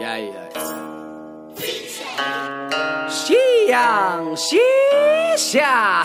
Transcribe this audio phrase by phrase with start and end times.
[0.00, 0.26] 呀呀！
[3.08, 3.34] 夕
[3.68, 4.56] 阳西
[5.36, 6.04] 下，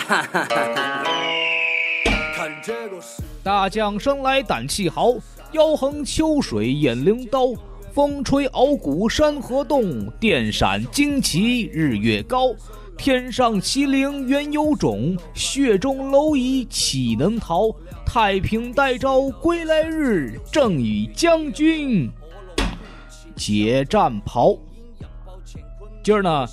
[3.44, 5.16] 大将生来胆气豪，
[5.54, 7.48] 腰横秋水，眼灵刀。
[7.94, 12.54] 风吹傲骨，山河动；电闪旌旗，日月高。
[12.98, 17.72] 天上麒麟原有种，血中蝼蚁岂能逃？
[18.06, 22.10] 太平待诏归来日，正与将军
[23.36, 24.58] 解战袍。
[26.02, 26.48] 今儿呢，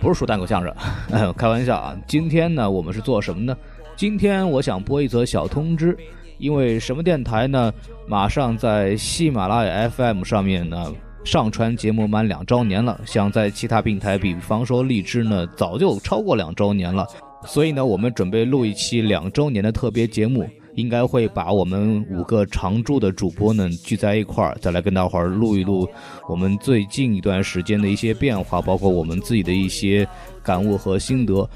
[0.00, 0.74] 不是说单口相声，
[1.36, 1.96] 开玩笑啊。
[2.06, 3.56] 今天呢，我们是做什么呢？
[3.96, 5.96] 今天我想播一则小通知，
[6.38, 7.72] 因为什么电台呢？
[8.06, 10.92] 马上在喜马拉雅 FM 上面呢
[11.28, 12.98] 上传节目满两周年了。
[13.04, 17.06] 像在其他平台，比方说荔枝呢，早就超过两周年了。
[17.46, 25.86] 所以呢，我们准备录一期两周年的特别节目，应该会把我们五个常驻的主播呢聚在一块儿，再来跟大伙儿录一录
[26.30, 30.08] 我们最近一段时间的一些变化，包括我们自己的一些
[30.42, 31.46] 感悟和心得。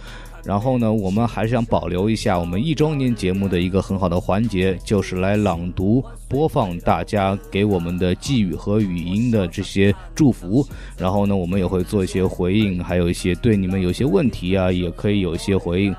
[0.45, 10.67] 然后呢，我们还是想保留一下我们一周年节目的一个很好的环节，就是来朗读、播放大家给我们的寄语和语音的这些祝福。
[10.99, 15.95] 然后呢，我们也会做一些回应，还有一些对你们有些问题啊，也可以有一些回应。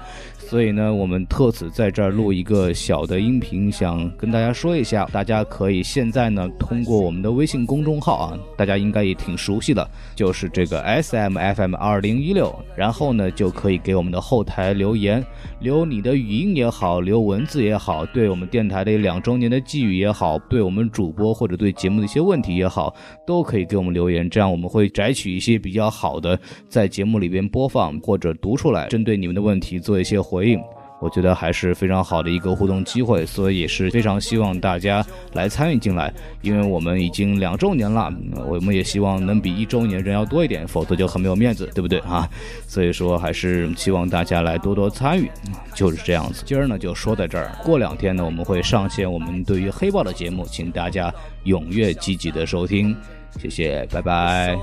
[0.48, 5.10] 所以呢，我们特此在这儿录一个小的音频，想跟大家说一下。
[5.12, 15.26] 大家可以现在呢，通过我们的微信公众号啊，大家应该也挺熟悉的，就是这个 S M F M 二零一六，然后呢，就可以给我们的后台留言，
[15.60, 22.94] 留你的语音也好，留文字也好，对我们电台的两周年的寄语也好，对我们主播或者对节目的一些问题也好，
[23.26, 30.48] 都可以给我们留言，这样我们会摘取一些比较好的，在节目里边播放或者读出来，针对你们的问题做一些回。
[30.48, 30.62] 应，
[31.00, 38.10] 我觉得还是非常好的一个互动机会，所以也是非常希望大家来参与进来，因为我们已经两周年了，
[38.48, 42.28] 我们也希望能比一周年人要多一点，否则就很没有面子，对不对啊？
[42.68, 45.30] 所以说还是希望大家来多多参与，
[45.76, 46.44] 就是这样子。
[46.46, 51.14] 今儿呢就说在这儿，过两天呢我们会上线我们对于黑豹的节目，请大家
[51.46, 52.96] 踊跃积极的收听。
[53.40, 54.56] 谢谢，拜拜。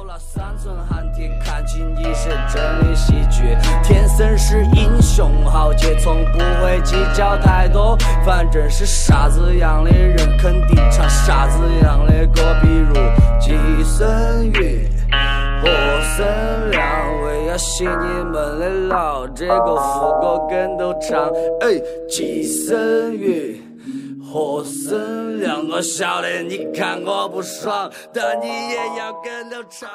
[3.82, 4.89] 天生是英雄豪杰，
[6.02, 7.96] 从不会计较太多。
[8.24, 12.56] 反正是啥子样的人，肯定唱啥子样的歌。
[12.62, 12.94] 比如
[13.40, 14.88] 季生月，
[15.62, 15.68] 何
[16.16, 21.30] 生亮，为要洗你们的脑，这个副歌跟都唱。
[21.60, 23.54] 哎，季生月。
[24.32, 29.88] 何生亮，我晓得你看我不爽，但你也要跟着唱。